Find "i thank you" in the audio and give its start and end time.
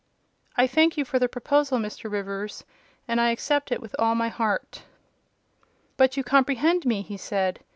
0.57-1.05